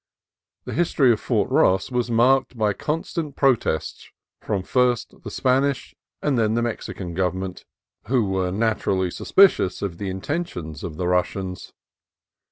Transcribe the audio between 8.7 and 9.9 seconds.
262 CALIFORNIA COAST TRAILS urally suspicious